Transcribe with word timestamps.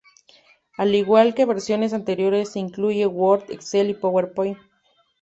Al 0.79 0.95
igual 0.95 1.35
que 1.35 1.45
versiones 1.45 1.93
anteriores, 1.93 2.53
se 2.53 2.57
incluye 2.57 3.05
Word, 3.05 3.51
Excel 3.51 3.91
y 3.91 3.93
PowerPoint. 3.93 4.57